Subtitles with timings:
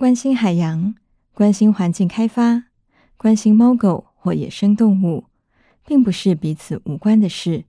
[0.00, 0.94] 关心海洋、
[1.34, 2.64] 关心环境开发、
[3.18, 5.24] 关心猫狗或野生动物，
[5.86, 7.64] 并不是彼此无关的事，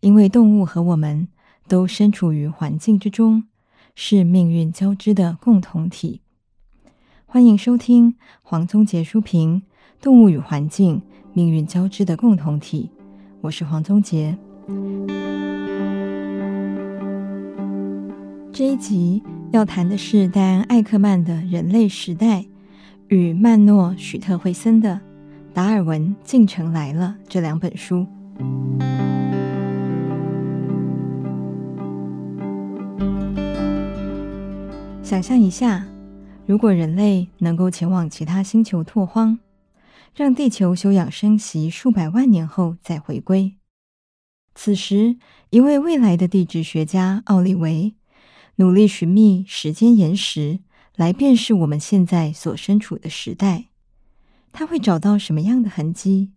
[0.00, 1.28] 因为动物和我们
[1.68, 3.44] 都身处于环境之中，
[3.94, 6.22] 是命运交织的共同体。
[7.26, 9.60] 欢迎收听黄宗杰书评
[10.02, 11.02] 《动物与环境：
[11.34, 12.88] 命运交织的共同体》，
[13.42, 14.38] 我是黄宗杰。
[18.50, 22.40] 这一集要谈的是戴安·艾克曼的《人类时代》
[23.08, 25.00] 与曼诺·许特惠森的
[25.54, 28.06] 《达尔文进程来了》这两本书。
[35.02, 35.86] 想象一下，
[36.44, 39.38] 如果人类能够前往其他星球拓荒，
[40.14, 43.54] 让地球休养生息数百万年后再回归，
[44.54, 45.16] 此时
[45.48, 47.94] 一位未来的地质学家奥利维。
[48.60, 50.58] 努力寻觅时间岩石，
[50.96, 53.66] 来辨识我们现在所身处的时代。
[54.50, 56.32] 他会找到什么样的痕迹？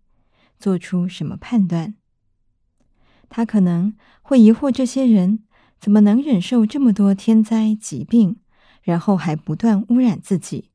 [0.60, 1.96] 做出什么判断？
[3.28, 5.40] 他可能会疑惑：这些人
[5.80, 8.36] 怎么能忍受这么多天灾疾病，
[8.84, 10.70] 然后还不断污染自己？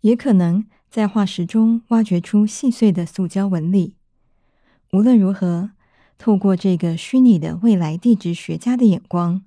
[0.00, 3.96] 也可能在化石中挖掘出细碎的塑胶纹理。
[4.92, 5.72] 无论如何，
[6.16, 9.42] 透过这个虚拟的未来地质学家的眼光。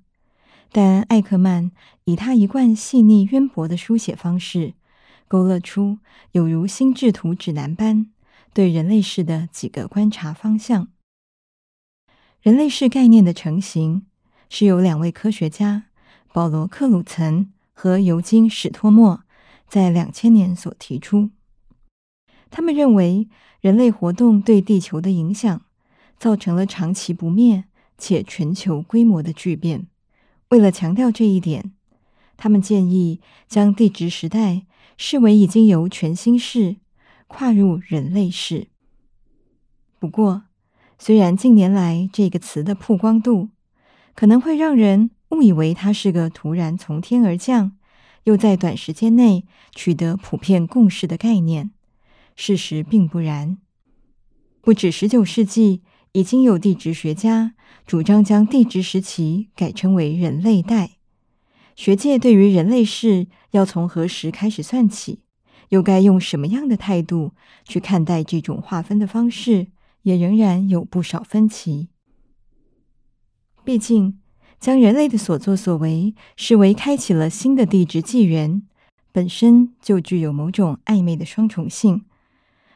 [0.74, 1.70] 但·艾克曼
[2.02, 4.74] 以他一贯细腻渊博的书写方式，
[5.28, 5.98] 勾勒出
[6.32, 8.10] 有如心智图指南般
[8.52, 10.88] 对人类世的几个观察方向。
[12.42, 14.06] 人类世概念的成型
[14.50, 15.84] 是由两位科学家
[16.32, 19.22] 保罗·克鲁岑和尤金·史托莫
[19.68, 21.30] 在两千年所提出。
[22.50, 23.28] 他们认为，
[23.60, 25.62] 人类活动对地球的影响
[26.18, 27.62] 造成了长期不灭
[27.96, 29.86] 且全球规模的巨变。
[30.50, 31.72] 为了强调这一点，
[32.36, 36.76] 他们建议将地质时代视为已经由全新世
[37.26, 38.68] 跨入人类世。
[39.98, 40.44] 不过，
[40.98, 43.48] 虽然近年来这个词的曝光度
[44.14, 47.76] 可能会让人误以为它是个突然从天而降，
[48.24, 51.70] 又在短时间内取得普遍共识的概念，
[52.36, 53.58] 事实并不然。
[54.60, 55.82] 不止十九世纪。
[56.14, 57.54] 已经有地质学家
[57.84, 60.92] 主张将地质时期改称为人类代。
[61.74, 65.22] 学界对于人类世要从何时开始算起，
[65.70, 67.32] 又该用什么样的态度
[67.64, 69.66] 去看待这种划分的方式，
[70.02, 71.88] 也仍然有不少分歧。
[73.64, 74.20] 毕竟，
[74.60, 78.62] 将人类的所作所为视为开启了新的地质纪元，
[79.10, 82.04] 本身就具有某种暧昧的双重性，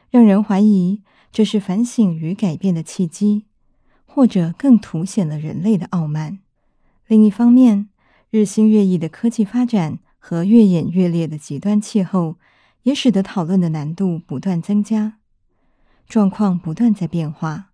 [0.09, 1.03] 让人怀疑。
[1.31, 3.45] 这是反省与改变的契机，
[4.05, 6.39] 或者更凸显了人类的傲慢。
[7.07, 7.89] 另一方面，
[8.29, 12.37] 日新月异的科技发展和越演越烈的极端气候，
[12.83, 15.17] 也使得讨论的难度不断增加。
[16.07, 17.71] 状况不断在变化，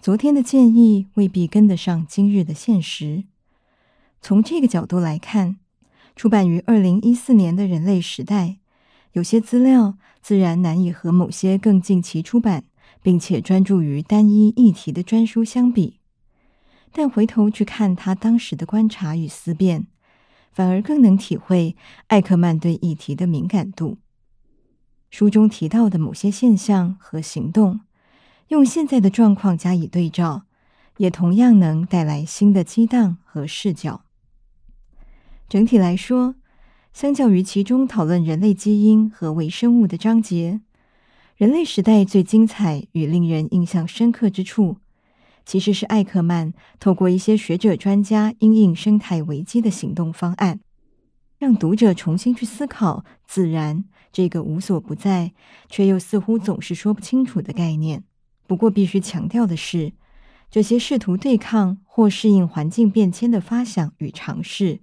[0.00, 3.24] 昨天的建议未必跟得上今日的现实。
[4.20, 5.58] 从这个角度来看，
[6.16, 8.46] 出版于二零一四年的《人类时代》，
[9.12, 12.64] 有些资料自然难以和某些更近期出版。
[13.02, 16.00] 并且专注于单一议题的专书相比，
[16.92, 19.86] 但回头去看他当时的观察与思辨，
[20.52, 21.76] 反而更能体会
[22.08, 23.98] 艾克曼对议题的敏感度。
[25.10, 27.80] 书中提到的某些现象和行动，
[28.48, 30.42] 用现在的状况加以对照，
[30.98, 34.02] 也同样能带来新的激荡和视角。
[35.48, 36.36] 整体来说，
[36.92, 40.60] 相较于其中讨论人类基因和微生物的章节。
[41.40, 44.76] 人类时代最精彩与令人印象深刻之处，
[45.46, 50.60] 其实是艾克曼透过一些学者专家因应生态危机的行动方案，
[51.38, 55.32] 让读者重新去思考自然这个无所不在
[55.70, 58.04] 却又似乎总是说不清楚的概念。
[58.46, 59.94] 不过，必须强调的是，
[60.50, 64.80] 这些试图对抗或适应环境变迁的发想与尝试，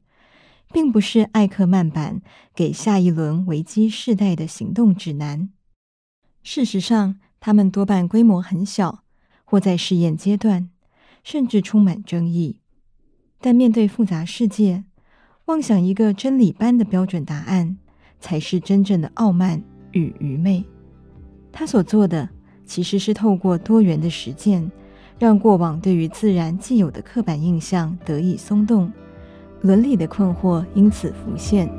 [0.74, 2.24] 并不是艾克曼版
[2.56, 5.50] 给下一轮危机世代的行动指南。
[6.50, 9.04] 事实上，他们多半规模很小，
[9.44, 10.70] 或在试验阶段，
[11.22, 12.62] 甚至充满争议。
[13.42, 14.86] 但面对复杂世界，
[15.48, 17.78] 妄想一个真理般的标准答案，
[18.22, 19.62] 才是真正的傲慢
[19.92, 20.64] 与愚昧。
[21.52, 22.30] 他所做的，
[22.66, 24.72] 其实是透过多元的实践，
[25.20, 28.90] 让过往对于自然既有的刻板印象得以松动，
[29.60, 31.70] 伦理的困惑因此浮现。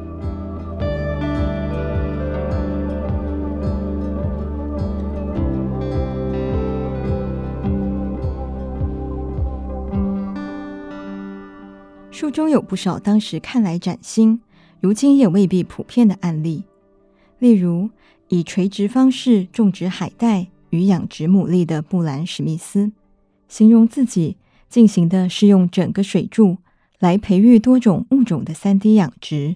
[12.19, 14.41] 书中有不少当时看来崭新、
[14.81, 16.65] 如今也未必普遍的案例。
[17.39, 17.91] 例如，
[18.27, 22.91] 以垂直方式种植海带与养殖牡蛎的布兰史密斯，
[23.47, 24.37] 形容自己
[24.69, 26.57] 进行的是用整个水柱
[26.99, 29.55] 来培育多种物种的三 D 养殖，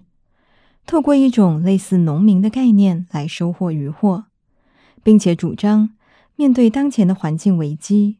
[0.86, 4.26] 透过一种类似农民的概念来收获渔获，
[5.02, 5.90] 并且主张
[6.36, 8.18] 面对当前的环境危机，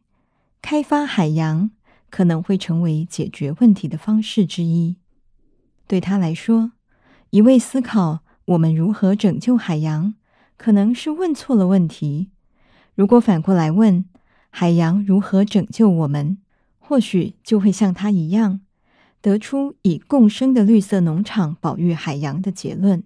[0.61, 1.71] 开发海洋
[2.13, 4.97] 可能会成为解决问题的方式之一。
[5.87, 6.73] 对他来说，
[7.31, 10.13] 一味思考我们如何拯救海洋，
[10.55, 12.29] 可能是问错了问题。
[12.93, 14.05] 如果反过来问
[14.51, 16.37] 海洋如何拯救我们，
[16.77, 18.61] 或许就会像他一样。
[19.19, 23.01] 得出以共生的绿色农场保育海洋的结论。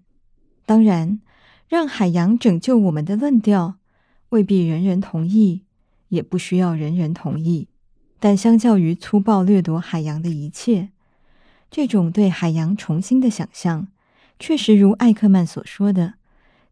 [0.65, 1.21] 当然，
[1.69, 3.75] 让海洋拯救我们的论调
[4.29, 5.63] 未必人人同意，
[6.09, 7.69] 也不需要人人同意。
[8.19, 10.89] 但相较于粗暴掠夺海洋的一切，
[11.69, 13.87] 这种对海洋重新的想象，
[14.39, 16.15] 确实如艾克曼所说的，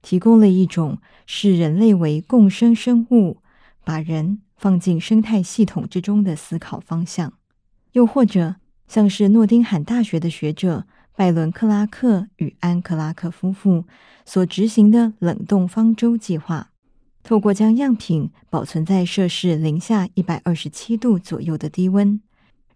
[0.01, 3.37] 提供了一种视人类为共生生物，
[3.83, 7.33] 把人放进生态系统之中的思考方向。
[7.91, 8.55] 又或者，
[8.87, 13.85] 像是诺丁汉大学的学者拜伦·克拉克与安·克拉克夫妇
[14.25, 16.71] 所执行的冷冻方舟计划，
[17.25, 22.21] 透过将样品保存在摄氏零下一百二十七度左右的低温，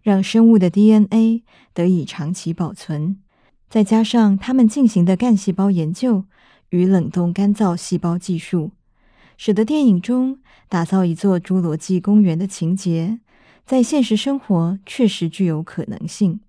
[0.02, 3.20] 让生物的 DNA 得以长期保存，
[3.68, 6.24] 再加上他们进行的干细胞研究
[6.70, 8.72] 与冷冻干燥细胞技术，
[9.36, 13.20] 使得电影中打造一座侏罗纪公园的情节。
[13.64, 16.40] 在现实生活确实具有可能性。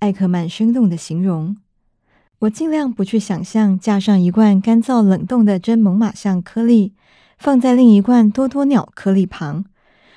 [0.00, 1.58] 艾克曼生动的形容
[2.44, 6.92] ：“我尽量不去想象架上一罐干燥冷冻的真猛犸象颗粒，
[7.38, 9.64] 放在另一罐多多鸟颗粒旁，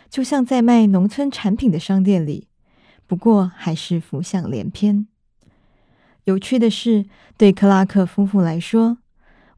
[0.09, 2.47] 就像在卖农村产品的商店里。
[3.05, 5.07] 不过，还是浮想联翩。
[6.25, 7.05] 有趣的是，
[7.37, 8.97] 对克拉克夫妇来说，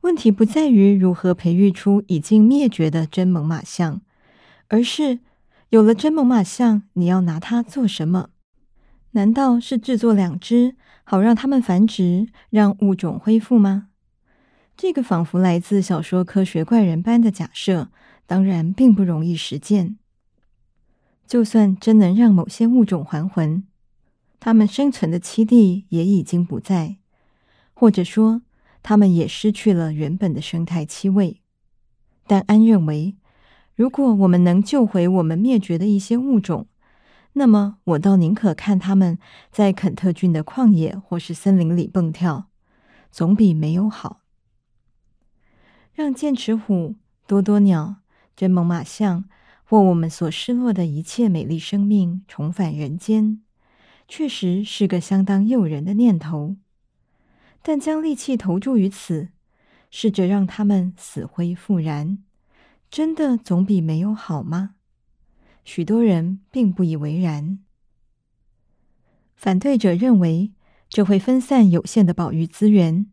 [0.02, 4.02] 问题不在于如何培育出已经灭绝的真猛犸象，
[4.68, 5.20] 而是……
[5.70, 8.30] 有了真猛犸象，你要拿它做什么？
[9.12, 10.76] 难道是制作两只，
[11.12, 13.88] 好让它们繁殖，让物种恢复吗？
[14.78, 17.90] 这个仿佛来自小说科学怪人般的假设，
[18.28, 19.98] 当然并不容易实践。
[21.26, 23.64] 就算真能让某些物种还魂，
[24.40, 26.98] 它们生存的栖地也已经不在，
[27.74, 28.44] 或者说，
[28.84, 31.42] 它们也失去了原本的生态气味。
[32.28, 33.16] 但安认为。
[33.74, 36.68] 如果我们能救回我们灭绝的一些物种，
[37.40, 39.18] 那么我倒宁可看他们
[39.50, 42.50] 在肯特郡的旷野或是森林里蹦跳，
[43.10, 44.24] 总比没有好。
[45.94, 48.02] 让剑齿虎、多多鸟、
[48.36, 49.24] 真猛犸象
[49.64, 53.42] 或我们所失落的一切美丽生命重返人间，
[54.06, 56.58] 确实是个相当诱人的念头。
[57.62, 59.30] 但将力气投注于此，
[59.90, 62.18] 试着让它们死灰复燃。
[62.92, 64.76] 真的总比没有好吗？
[65.64, 67.60] 许多人并不以为然。
[69.36, 70.52] 反对者认为
[70.90, 73.06] 这会分散有限的保育资源，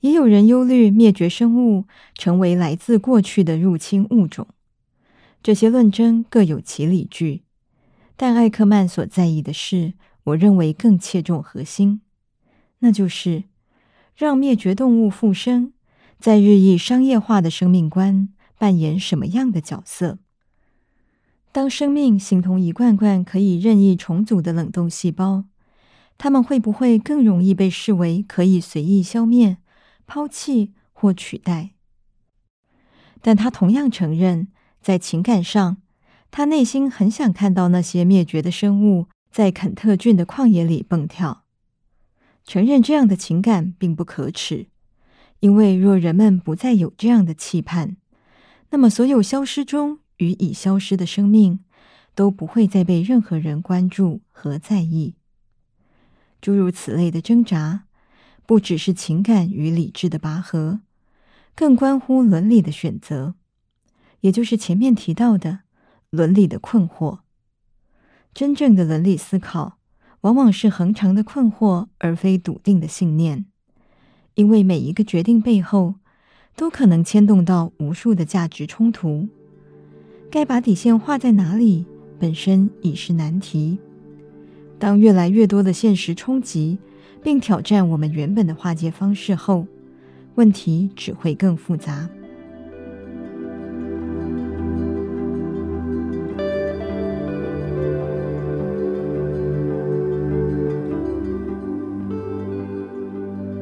[0.00, 4.48] 也有人忧虑灭绝生物成为来自过去的入侵物种。
[5.42, 7.42] 这些论争各有其理据，
[8.16, 9.94] 但艾克曼所在意的是，
[10.24, 12.00] 我认为更切中核心，
[12.78, 13.44] 那就是
[14.16, 15.72] 让灭绝动物复生，
[16.18, 18.28] 在日益商业化的生命观。
[18.58, 20.20] 扮演什么样的角色？
[21.52, 25.44] 当生命形同一罐罐可以任意重组的冷冻细胞，
[26.16, 29.58] 它们会不会更容易被视为可以随意消灭、
[30.06, 31.72] 抛弃或取代？
[33.20, 34.48] 但他同样承认，
[34.80, 35.76] 在情感上，
[36.30, 41.44] 他内心很想看到那些灭绝的生物在肯特郡的旷野里蹦跳。
[42.44, 44.68] 承认这样的情感并不可耻，
[45.40, 47.96] 因为若人们不再有这样的期盼，
[48.70, 51.60] 那么，所有消失中与已消失的生命
[52.14, 55.14] 都不会再被任何人关注和在意。
[56.40, 57.84] 诸如此类的挣扎，
[58.46, 60.80] 不只是情感与理智的拔河，
[61.54, 63.34] 更关乎伦理的选择，
[64.20, 65.60] 也就是前面提到的
[66.10, 67.20] 伦理的困惑。
[68.34, 69.78] 真正的伦理思考，
[70.22, 73.46] 往往是恒常的困惑，而非笃定的信念，
[74.34, 75.96] 因为每一个决定背后，
[76.56, 79.28] 都可能牵动到无数的价值冲突，
[80.32, 81.84] 该把底线画在哪里，
[82.18, 83.78] 本身已是难题。
[84.78, 86.78] 当越来越多的现实冲击
[87.22, 89.66] 并挑战我们原本的化解方式后，
[90.36, 92.08] 问题只会更复杂。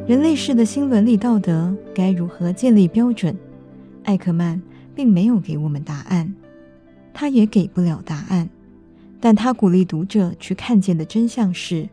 [0.06, 3.36] 人类世的新伦理道德该如何建立标准？
[4.04, 4.62] 艾克曼
[4.94, 6.32] 并没有给我们答案，
[7.20, 8.48] 他也给不了答案。
[9.20, 11.86] 但他鼓励读者去看见的真相是：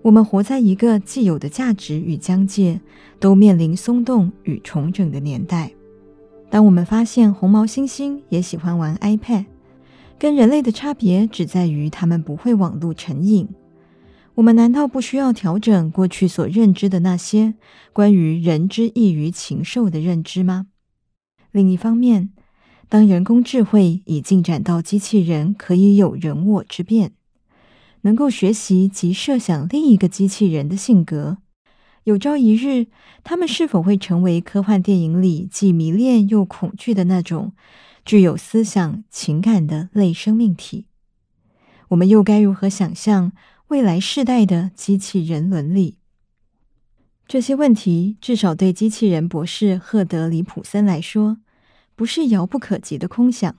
[0.00, 2.80] 我们活在一个既有的价值与疆界
[3.20, 5.70] 都面临松动与重整的年代。
[6.48, 9.44] 当我们发现红毛猩猩也喜欢玩 iPad，
[10.18, 13.46] 跟人类的差别只在于它们不会网络成瘾，
[14.36, 17.52] 我们难道不需要调整过去所认知的那些
[17.92, 20.68] 关于人之异于禽兽的认知吗？
[21.52, 22.30] 另一方面，
[22.94, 27.10] 当人工智慧已进展到机器人可以有人我之辨，
[28.02, 31.38] 能够学习及设想另一个机器人的性格，
[32.04, 32.86] 有朝一日，
[33.24, 37.54] 他们是否会成为科幻电影里既迷恋又恐惧的那种
[38.04, 40.86] 具有思想情感的类生命体？
[41.88, 43.32] 我们又该如何想象
[43.66, 45.96] 未来世代的机器人伦理？
[47.26, 51.38] 这些问题，至少对机器人博士赫德里普森来说，
[51.96, 53.56] 不是遥不可及的空想，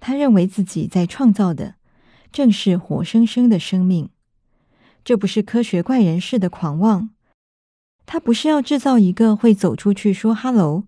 [0.00, 1.76] 他认为自己在创造的
[2.32, 4.10] 正是活生生的生命。
[5.04, 7.10] 这不是科学怪人式的狂妄，
[8.06, 10.84] 他不是要制造一个会走出去说“哈喽”、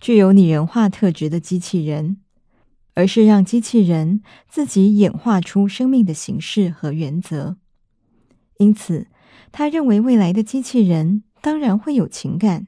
[0.00, 2.16] 具有拟人化特质的机器人，
[2.94, 7.56] 而是让机器人自己演化出生命的形式和原则。
[8.58, 9.06] 因此，
[9.52, 12.66] 他认为未来的机器人当然会有情感，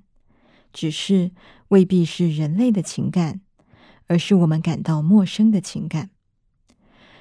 [0.72, 1.32] 只是。
[1.73, 3.41] 未必是人类的情感，
[4.07, 6.11] 而是我们感到陌生的情感。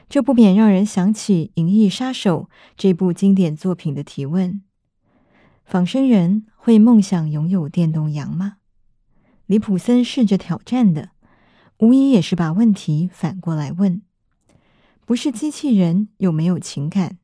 [0.09, 4.61] 这不免让人想起《银翼杀手》这部经典作品的提问：
[5.63, 8.57] 仿生人会梦想拥有电动羊吗？
[9.45, 11.11] 李普森试着挑战的，
[11.77, 14.01] 无疑也是把问题反过来问：
[15.05, 17.19] 不是机器人有没有情感，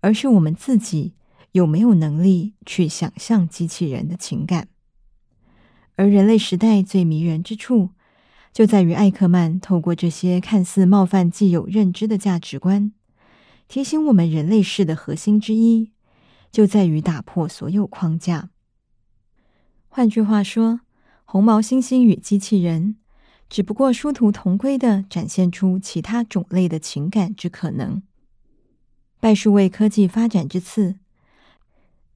[0.00, 1.14] 而是我们自己
[1.52, 4.66] 有没有能力去想象机器人的情感。
[5.96, 7.90] 而人类时代最迷人之处，
[8.52, 12.92] 就在于艾克曼透过这些看似冒犯既有认知的价值观，
[13.66, 15.92] 提醒我们人类世的核心之一，
[16.52, 18.50] 就在于打破所有框架。
[19.88, 20.80] 换句话说，
[21.24, 22.96] 红毛猩猩与机器人，
[23.48, 28.02] 只不过殊途同归地展现出其他种类的情感之可能。
[29.18, 30.96] 拜数位科技发展之赐，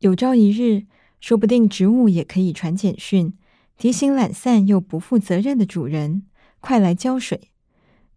[0.01, 0.85] 有朝一日，
[1.19, 3.33] 说不定植物也可以传简讯。
[3.81, 6.25] 提醒懒散又不负责任的主人，
[6.61, 7.49] 快来浇水。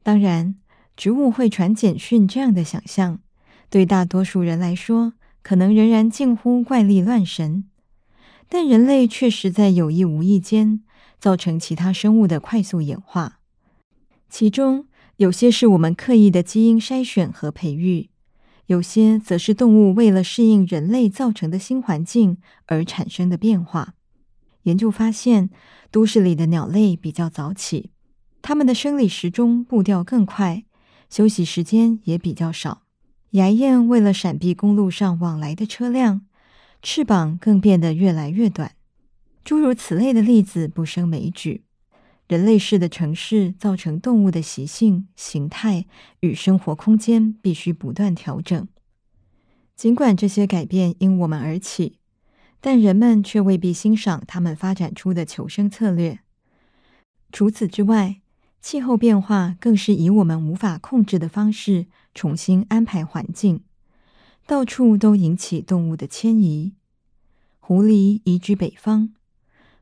[0.04, 0.56] 当然，
[0.98, 3.22] 植物会传简讯这样的想象，
[3.70, 7.64] 对大多数人来说，可能仍然近乎怪力乱神。
[8.50, 10.84] 但人类确实在有意无意间
[11.18, 13.40] 造成其他生物的快速演化，
[14.30, 18.10] 其中有些是我们刻意的基因筛选和培育，
[18.66, 23.94] 有些则是动物为了适应人类造成的新环境而产生的变化。
[24.64, 25.50] 研究发现，
[25.92, 27.92] 都市里的鸟类比较早起，
[28.42, 30.66] 它们的生理时钟步调更快，
[31.10, 32.84] 休息时间也比较少。
[33.32, 36.22] 牙燕为了闪避公路上往来的车辆，
[36.82, 38.76] 翅膀更变得越来越短。
[39.44, 41.64] 诸如此类的例子不胜枚举。
[42.30, 45.86] 人类世的城市造成动物的习性、形态
[46.22, 48.68] 与生活空间必须不断调整。
[49.76, 52.00] 尽管这些改变因我们而起。
[52.66, 56.22] 但人们却未必欣赏他们发展出的求生策略。
[57.30, 58.22] 除此之外，
[58.62, 63.66] 气候变化更是以我们无法控制的方式重新安排环境，
[64.48, 66.72] 到处都引起动物的迁移。
[67.60, 69.14] 狐狸移居北方，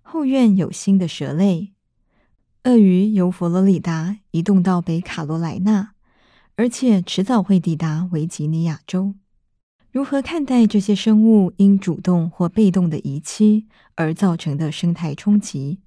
[0.01, 1.73] 后院有新的蛇类；
[2.63, 5.93] 鳄鱼由佛罗里达移动到北卡罗来纳，
[6.55, 9.13] 而且迟早会抵达维吉尼亚州。
[9.91, 15.79] 如何看待这些生物因主动或被动的遗弃而造成的生态冲击，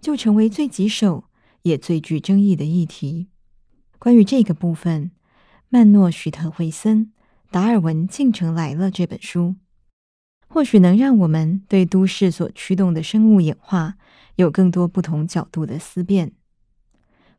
[0.00, 1.24] 就成为最棘手
[1.60, 3.28] 也最具争议的议题。
[3.98, 5.10] 关于这个部分，
[5.68, 7.06] 曼诺·许特惠森
[7.50, 9.56] 《达尔文进程来了》这本书，
[10.48, 13.96] 或许能让我们对都市所驱动的生物演化
[14.36, 16.32] 有更多不同角度的思辨。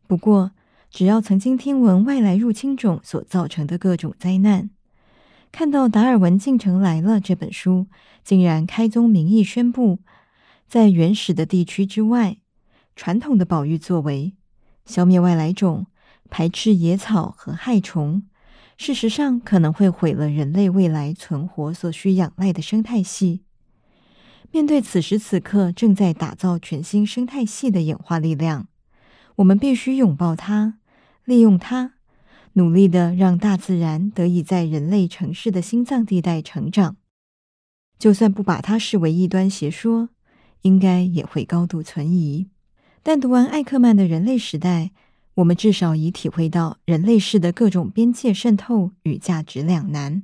[0.05, 0.51] 不过，
[0.91, 4.69] 只要曾经听闻外来入侵种所造成的各种灾难，
[5.57, 7.87] 看到《达尔文进程来了》这本书，
[8.25, 9.99] 竟然开宗明义宣布，
[10.67, 12.39] 在原始的地区之外，
[12.93, 14.35] 传统的保育作为
[14.85, 15.87] 消灭外来种、
[16.29, 18.23] 排斥野草和害虫，
[18.75, 23.45] 事实上可能会毁了人类未来存活所需仰赖的生态系。
[24.51, 28.67] 面对此时此刻正在打造全新生态系的演化力量，
[29.37, 30.79] 我们必须拥抱它，
[31.23, 31.94] 利用它。
[32.57, 36.95] 努力的让大自然得以在人类城市的心脏地带成长，
[37.99, 40.07] 就算不把它视为异端邪说，
[40.61, 42.47] 应该也会高度存疑。
[43.03, 44.85] 但读完艾克曼的《人类时代》，
[45.35, 50.23] 我们至少已体会到人类世的各种边界渗透与价值两难。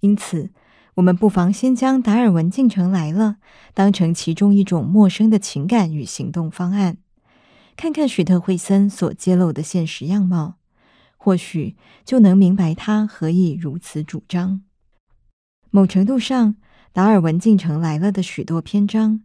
[0.00, 0.50] 因此，
[0.96, 3.36] 我们不妨先将达尔文进城来了
[3.72, 6.96] 当成其中一种陌生的情感与行动方案，
[7.76, 10.56] 看看许特惠森所揭露的现实样貌，
[11.24, 14.60] 或许就能明白他何以如此主张。
[15.70, 16.56] 某程度上，
[16.92, 19.22] 达尔文进城来了的许多篇章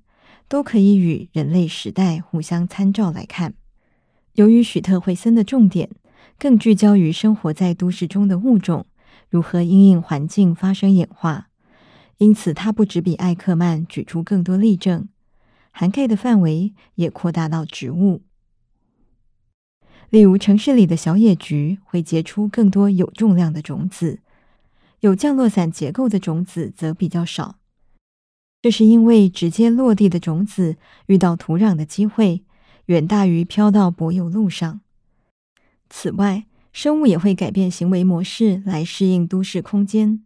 [0.48, 3.56] 都可以与人类时代互相参照来看。
[4.36, 5.90] 由于许特惠森的重点
[6.38, 8.86] 更聚焦于生活在都市中的物种
[9.30, 11.50] 如何因应环境发生演化。
[12.20, 15.10] 因此，他不只比艾克曼举出更多例证，
[15.72, 18.22] 涵盖的范围也扩大到植物。
[20.10, 24.20] 例如，城市里的小野菊会结出更多有重量的种子，
[25.02, 27.58] 有降落伞结构的种子则比较少。
[28.62, 32.44] 这是因为直接落地的种子遇到土壤的机会
[32.88, 34.82] 远大于飘到柏油路上。
[35.90, 40.24] 此外，生物也会改变行为模式来适应都市空间。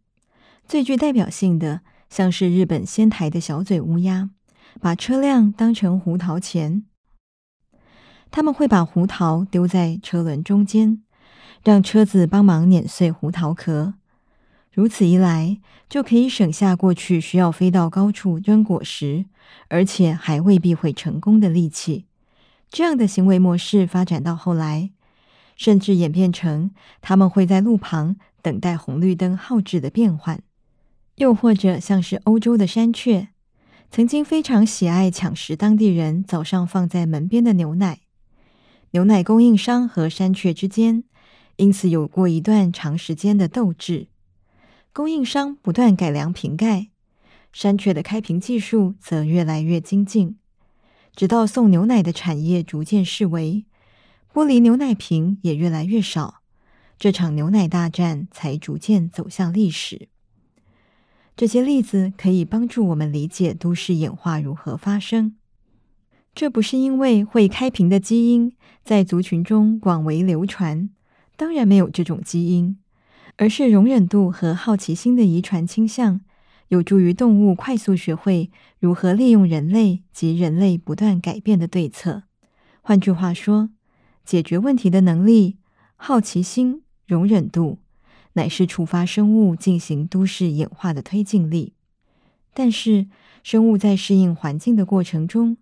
[0.66, 4.30] 最具代表性的，像是日本仙台的小嘴乌鸦，
[4.80, 6.86] 把车辆当成胡桃钳。
[8.36, 11.04] 他们会把胡桃丢在车轮中间，
[11.64, 13.94] 让车子帮忙碾碎胡桃壳。
[14.72, 19.26] 如此一来，就可以省下过去需要飞到高处扔果实，
[19.68, 22.06] 而且还未必会成功的力气。
[22.72, 24.90] 这样的行为模式发展到后来，
[25.56, 26.72] 甚至演变成
[27.02, 30.42] 他们会在路旁等待红绿灯号志的变换。
[31.18, 33.28] 又或者像是欧洲的山雀，
[33.92, 38.00] 曾经非常喜爱抢食当地人早上放在门边的牛奶。
[38.94, 41.04] 牛奶供应商和山雀之间，
[41.56, 44.06] 因此有过一段长时间的斗智。
[44.92, 46.90] 供应商不断改良瓶盖，
[47.52, 50.38] 山雀的开瓶技术则越来越精进，
[51.16, 53.66] 直到送牛奶的产业逐渐式微，
[54.32, 56.44] 玻璃牛奶瓶也越来越少，
[57.00, 60.10] 这场牛奶大战才逐渐走向历史。
[61.36, 65.36] 这些例子可以帮助我们理解都市演化如何发生。
[66.36, 70.90] 这不是因为会开瓶的基因在族群中广为流传，
[71.38, 72.78] 当然没有这种基因，
[73.38, 76.22] 而是容忍度和好奇心的遗传倾向，
[76.70, 82.24] 有助于动物快速学会如何利用人类及人类不断改变的对策。
[82.82, 83.70] 换句话说，
[84.26, 85.58] 解决问题的能力、
[85.96, 87.80] 好奇心、容忍度。
[88.36, 91.74] 乃是触发生物进行都市演化的推进力，
[92.52, 93.06] 但是
[93.44, 95.58] 生物在适应环境的过程中，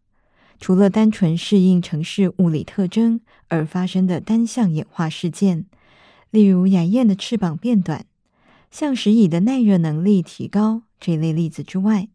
[0.61, 5.65] 除了单纯适应城市物理特征而发生的单向演化事件，
[6.29, 8.05] 例如雅燕的翅膀变短、
[8.69, 12.09] 象石蚁的耐热能力提高这类例子之外，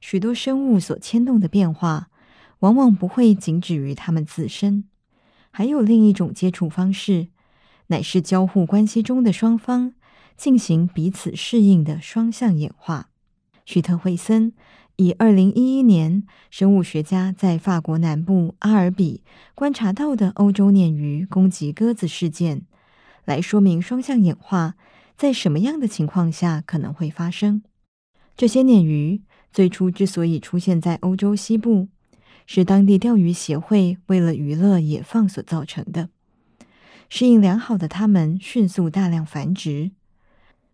[0.00, 2.10] 许多生物所牵动的变化，
[2.60, 4.84] 往往不会仅止于它们自身，
[5.50, 7.28] 还有另一种接触方式。
[7.88, 9.94] 乃是交互关系中的双方
[10.36, 13.08] 进行彼此适应的双向演化。
[13.64, 14.52] 许特惠森
[15.00, 19.22] 以二零一一年生物学家在法国南部阿尔比
[19.54, 22.62] 观察到的欧洲鲶鱼攻击鸽子事件，
[23.24, 24.74] 来说明双向演化
[25.16, 27.62] 在什么样的情况下可能会发生。
[28.36, 31.86] 这些鲶鱼最初之所以出现在欧洲西部，
[32.44, 36.08] 是当地钓鱼协会为了娱乐野放所造成的。
[37.08, 39.92] 适应良好的它们迅速大量繁殖，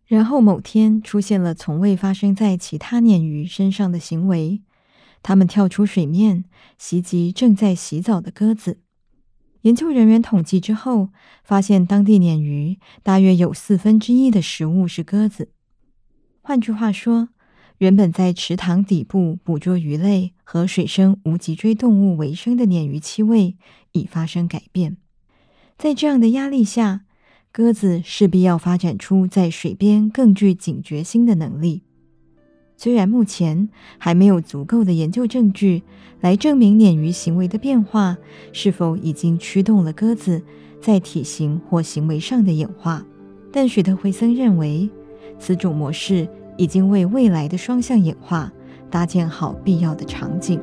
[0.07, 4.63] 然后某天出现了从未发生在其他鲶鱼身上的行为：
[5.23, 6.45] 它们跳出水面，
[6.79, 8.81] 袭击正在洗澡的鸽子。
[9.63, 11.09] 研究人员统计之后，
[11.43, 15.49] 发现当地鲶鱼大约有四分之一的食物是鸽子。
[16.43, 17.31] 换句话说，
[17.79, 23.57] 原本在池塘底部捕捉鱼类和水生无脊椎动物为生的鲶鱼气味
[23.93, 24.99] 已发生改变。
[25.79, 27.07] 在这样的压力下，
[27.57, 31.83] 鸽子势必要发展出在水边更具警觉心的能力。
[32.77, 35.85] 虽然目前还没有足够的研究证据
[36.21, 38.17] 来证明鲶鱼行为的变化
[38.53, 40.43] 是否已经驱动了鸽子
[40.81, 43.07] 在体型或行为上的演化，
[43.53, 44.91] 但许特惠森认为，
[45.39, 48.53] 此种模式已经为未来的双向演化
[48.91, 50.61] 搭建好必要的场景。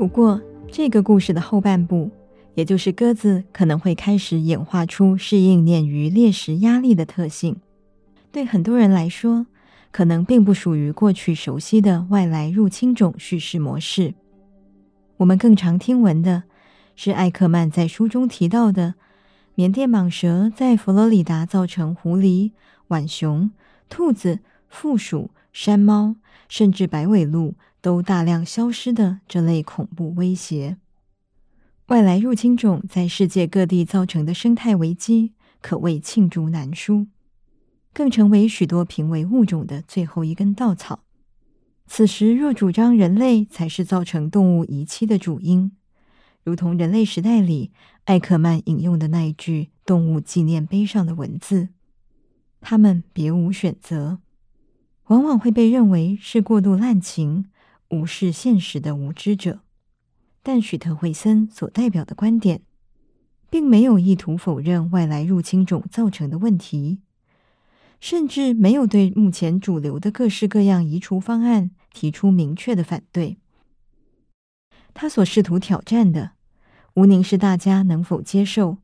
[0.00, 0.40] 不过，
[0.72, 2.10] 这个故事的后半部，
[2.54, 7.60] 也就是鸽子可能会开始演化出适应鲶鱼猎食压力的特性，
[8.32, 9.44] 对很多人来说，
[9.92, 14.14] 可能并不属于过去熟悉的外来入侵种叙事模式。
[15.18, 16.44] 我们更常听闻的
[16.96, 18.94] 是艾克曼在书中提到的，
[19.54, 22.52] 缅甸蟒蛇在佛罗里达造成狐狸、
[22.88, 23.50] 浣熊、
[23.90, 26.16] 兔子、负鼠、山猫，
[26.48, 30.76] 甚至白尾鹿都大量消失的这类恐怖威胁。
[31.86, 37.08] 外来入侵种在世界各地造成的生态危机，可谓罄竹难书，
[37.92, 41.00] 更成为许多濒危物种的最后一根稻草。
[41.86, 45.72] 此时若主张人类才是造成动物遗弃的主因，
[46.44, 47.72] 如同人类时代里
[48.04, 51.70] 艾克曼引用的那一句“动物纪念碑”上的文字，
[52.60, 54.20] 他们别无选择，
[55.08, 57.46] 往往会被认为是过度滥情、
[57.90, 59.60] 无视现实的无知者。
[60.42, 62.62] 但许特惠森所代表的观点，
[63.50, 67.00] 并没有意图否认外来入侵种造成的问题。
[68.00, 73.36] 甚至没有对目前主流的各式各样移除方案提出明确的反对。
[74.94, 76.32] 他所试图挑战的，
[76.94, 78.78] 无宁是大家能否接受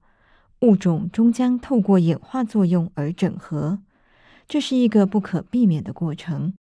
[0.60, 3.78] 物种终将透过演化作用而整合，
[4.46, 6.52] 这是一个不可避免的过程。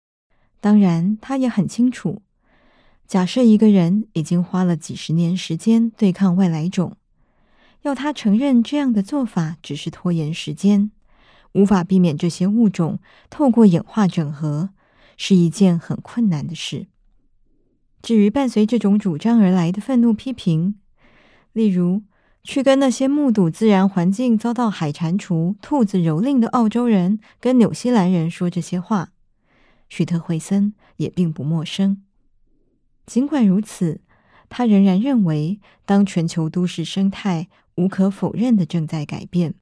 [0.61, 2.21] 当然，他也很清楚，
[3.07, 6.97] 假设一个人已经花了几十年时间对抗外来种，
[7.83, 10.91] 要他承认这样的做法只是拖延时间。
[11.53, 14.71] 无法避免这些物种透过演化整合，
[15.15, 16.87] 是一件很困难的事。
[18.01, 20.75] 至于伴随这种主张而来的愤怒批评，
[21.53, 22.03] 例如
[22.43, 29.13] 去跟那些目睹自然环境遭到海蟾蜍、兔子蹂躏的澳洲人跟纽西兰人说这些话，
[29.87, 32.04] 许特惠森也并不陌生。
[33.05, 34.01] 尽管如此，
[34.49, 39.55] 他仍然认为，当全球都市生态无可否认的正在改变。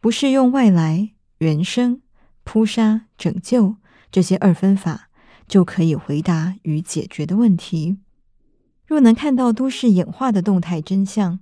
[0.00, 2.00] 不是用外来、原生、
[2.44, 3.76] 扑杀、拯救
[4.10, 5.10] 这些二分法
[5.46, 7.98] 就可以回答与解决的问题。
[8.86, 11.40] 若能看到都市演化的动态真相，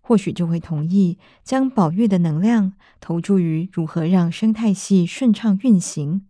[0.00, 6.26] 或许就会同意将保育的能量投注于如何让生态系顺畅运行，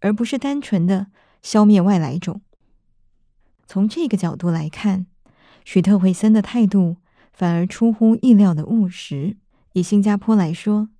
[0.00, 1.06] 而不是单纯的
[1.40, 2.42] 消灭外来种。
[3.72, 5.06] 从这个角度来看，
[5.64, 6.98] 许特惠森的态度
[7.32, 9.38] 反而出乎意料的务实。
[9.72, 10.90] 以新加坡来说，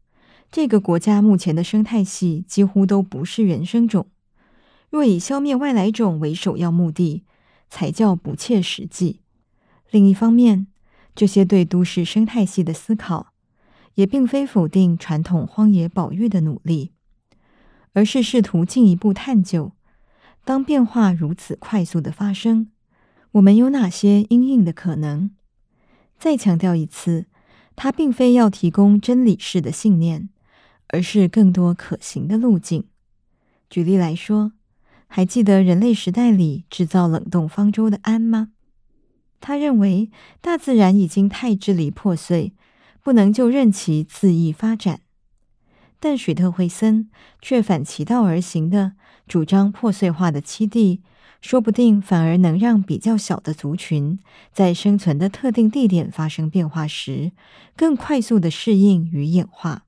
[0.51, 4.07] 这个国家目前的生态系几乎都不是原生种，
[4.89, 7.25] 若以消灭外来种为首要目的，
[7.69, 9.21] 才叫不切实际。
[9.91, 10.67] 另一方面，
[11.15, 13.35] 这些对都市生态系的思考，
[13.97, 16.93] 也并非否定传统荒野保育的努力，
[17.93, 19.73] 而是试图进一步探究，
[20.45, 22.69] 当变化如此快速的发生，
[23.33, 25.31] 我们有哪些因应的可能？
[26.19, 27.27] 再强调一次，
[27.77, 30.29] 它并非要提供真理式的信念。
[30.95, 32.85] 而是更多可行的路径。
[33.71, 34.53] 举例来说，
[35.07, 38.51] 还记得人类时代里制造冷冻方舟的安吗？
[39.41, 40.11] 他认为
[40.43, 42.53] 大自然已经太支离破碎，
[43.03, 45.01] 不能就任其恣意发展。
[45.99, 47.09] 但许特惠森
[47.41, 48.93] 却反其道而行的
[49.27, 51.01] 主张，破碎化的栖地
[51.41, 54.19] 说不定反而能让比较小的族群
[54.53, 57.33] 在生存的特定地点发生变化时，
[57.77, 59.87] 更快速的适应与演化。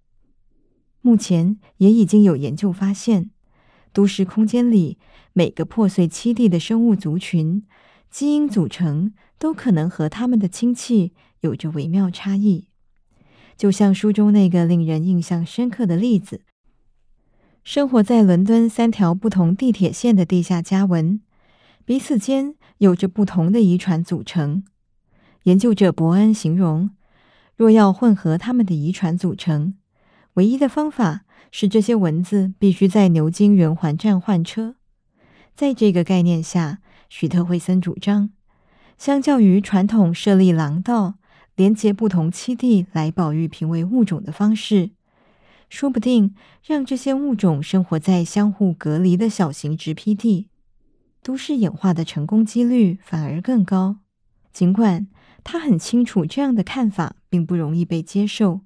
[1.00, 3.30] 目前也已经有研究发现，
[3.92, 4.98] 都市空间里
[5.32, 7.64] 每个破碎栖地的生物族群
[8.10, 12.68] 基因组成都可能和他们的亲戚有着微妙差异。
[13.56, 16.40] 就像书中那个令人印象深刻的例子：
[17.64, 21.22] 生活在伦敦三条不同地铁线的地下家蚊，
[21.86, 24.62] 彼此间有着不同的遗传组成。
[25.44, 26.90] 研究者伯恩形容，
[27.56, 29.72] 若要混合他们的遗传组成，
[30.34, 34.76] 唯一的方法是，这些蚊子必须在牛津圆环站换车。
[35.54, 38.28] 在这个概念下，许特惠森主张，
[38.98, 41.14] 相较于传统设立廊道
[41.56, 44.90] 连接不同栖地来保育濒危物种的方式，
[45.68, 50.48] 说不定让这些物种生活在相互隔离的小型植坯地，
[51.22, 53.98] 都市演化的成功几率反而更高。
[54.52, 55.08] 尽管
[55.42, 58.60] 他很清楚这样的看法并不容易被接受。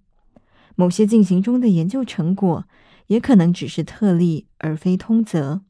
[0.74, 2.68] 某些进行中的研究成果
[3.06, 5.62] 也可能只是特例而非通则，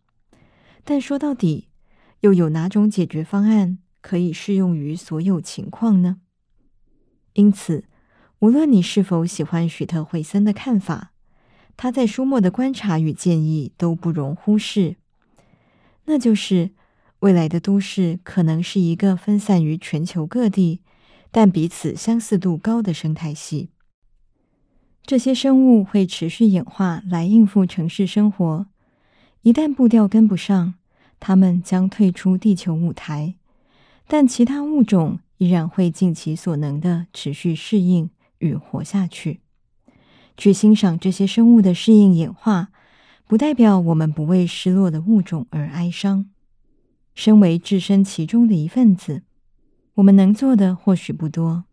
[0.85, 1.69] 但说到底，
[2.21, 6.17] 又有哪种解决方案可以适用于所有情况呢？
[7.35, 7.85] 因此，
[8.41, 11.13] 无论你是否喜欢许特惠森的看法，
[11.79, 14.97] 他在书末的观察与建议都不容忽视，
[16.07, 16.73] 那就是
[17.21, 20.81] 未来的都市可能是一个分散于全球各地，
[21.31, 23.69] 但彼此相似度高的生态系。
[25.05, 28.67] 这些生物会持续演化来应付城市生活，
[29.43, 30.75] 一旦步调跟不上，
[31.21, 33.37] 它们将退出地球舞台，
[34.09, 39.39] 但其他物种依然会尽其所能的持续适应与活下去。
[40.39, 42.69] 去欣赏这些生物的适应演化，
[43.27, 46.31] 不代表我们不为失落的物种而哀伤。
[47.15, 49.25] 身为置身其中的一份子，
[49.95, 51.65] 我们能做的或许不多，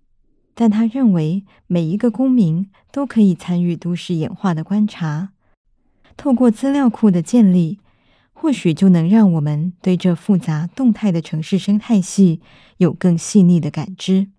[0.55, 5.29] 但他认为每一个公民都可以参与都市演化的观察。
[6.17, 7.77] 透过资料库的建立，
[8.33, 12.41] 或许就能让我们对这复杂动态的城市生态系
[12.77, 14.29] 有更细腻的感知。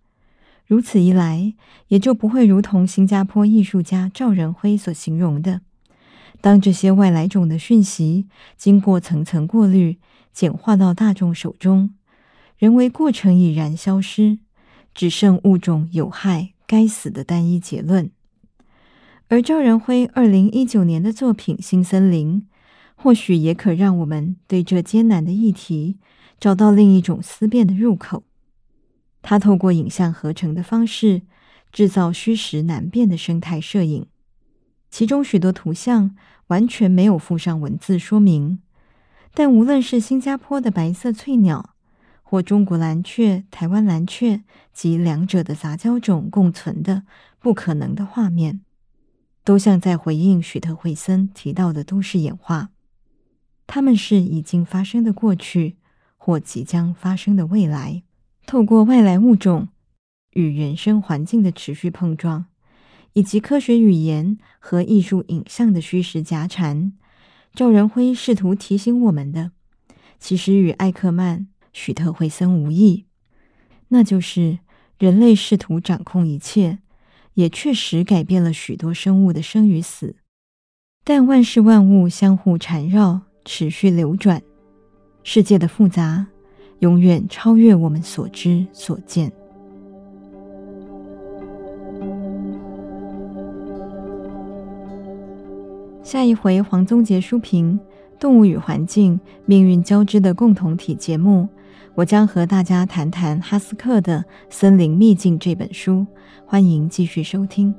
[0.66, 1.54] 如此一来，
[1.88, 5.60] 也就不会如同新加坡艺术家赵仁辉所形容的，
[6.40, 8.26] 当这些外来种的讯息
[8.56, 9.98] 经过层层过滤，
[10.32, 11.94] 简化到大众手中，
[12.58, 14.38] 人为过程已然消失，
[14.94, 18.10] 只剩物种有害、该死的单一结论。
[19.28, 22.40] 而赵仁辉二零一九年的作品《新森林》。
[22.98, 25.98] 或许也可让我们对这艰难的议题
[26.40, 28.22] 找到另一种思辨的入口。
[29.28, 31.22] 他透过影像合成的方式，
[31.72, 34.06] 制造虚实难辨的生态摄影，
[34.88, 36.14] 其中许多图像
[36.46, 38.60] 完全没有附上文字说明。
[39.34, 41.74] 但无论是新加坡的白色翠鸟，
[42.22, 47.02] 或中国蓝雀、台湾蓝雀及两者的杂交种共存的
[47.40, 48.60] 不可能的画面，
[49.42, 52.70] 都像在回应许特惠森提到的都市演化。
[53.66, 55.78] 他们是已经发生的过去，
[56.16, 58.04] 或即将发生的未来。
[58.46, 59.68] 透过外来物种
[60.32, 62.46] 与原生环境的持续碰撞，
[63.14, 66.92] 以及科学语言和艺术影像的虚实夹缠，
[67.52, 69.50] 赵仁辉试图提醒我们的，
[70.18, 73.04] 其实与艾克曼、许特惠森无异，
[73.88, 74.60] 那就是
[74.98, 76.78] 人类试图掌控一切，
[77.34, 80.16] 也确实改变了许多生物的生与死。
[81.04, 83.22] 但万事万物相互缠绕。
[83.48, 84.42] 持续流转，
[85.22, 86.26] 世界的复杂
[86.80, 89.32] 永远超越我们所知所见。
[96.02, 97.78] 下一回黄宗杰书评
[98.20, 101.48] 《动物与环境命运交织的共同体》节目，
[101.94, 106.06] 我将和大家谈谈哈斯克的《森林秘境》这本书，
[106.44, 107.74] 欢迎继续收听。